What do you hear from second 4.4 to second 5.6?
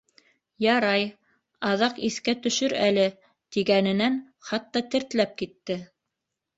хатта тертләп